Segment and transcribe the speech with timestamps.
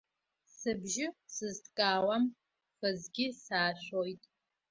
[0.57, 2.23] Сыбжьы сызҭкаауам,
[2.77, 4.21] хазгьы саашәоит.